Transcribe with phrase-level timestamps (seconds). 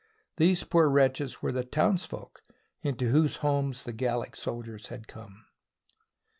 [0.37, 2.41] These poor wretches were the townsfolk
[2.81, 5.45] into whose homes the Gallic soldiers had come.